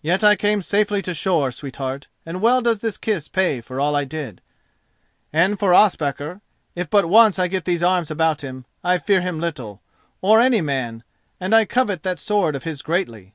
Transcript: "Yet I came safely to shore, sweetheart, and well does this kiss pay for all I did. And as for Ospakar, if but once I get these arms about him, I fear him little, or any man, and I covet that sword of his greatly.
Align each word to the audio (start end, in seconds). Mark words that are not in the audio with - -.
"Yet 0.00 0.22
I 0.22 0.36
came 0.36 0.62
safely 0.62 1.02
to 1.02 1.12
shore, 1.12 1.50
sweetheart, 1.50 2.06
and 2.24 2.40
well 2.40 2.62
does 2.62 2.78
this 2.78 2.96
kiss 2.96 3.26
pay 3.26 3.60
for 3.60 3.80
all 3.80 3.96
I 3.96 4.04
did. 4.04 4.40
And 5.32 5.54
as 5.54 5.58
for 5.58 5.74
Ospakar, 5.74 6.40
if 6.76 6.88
but 6.88 7.08
once 7.08 7.36
I 7.40 7.48
get 7.48 7.64
these 7.64 7.82
arms 7.82 8.08
about 8.08 8.42
him, 8.44 8.64
I 8.84 8.98
fear 8.98 9.22
him 9.22 9.40
little, 9.40 9.82
or 10.20 10.40
any 10.40 10.60
man, 10.60 11.02
and 11.40 11.52
I 11.52 11.64
covet 11.64 12.04
that 12.04 12.20
sword 12.20 12.54
of 12.54 12.62
his 12.62 12.80
greatly. 12.80 13.34